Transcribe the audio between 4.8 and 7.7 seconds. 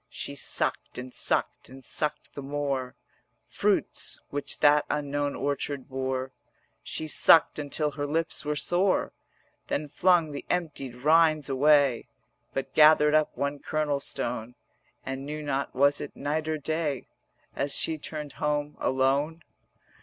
unknown orchard bore; She sucked